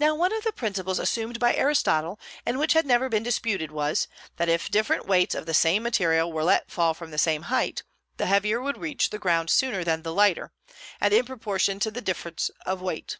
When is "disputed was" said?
3.22-4.08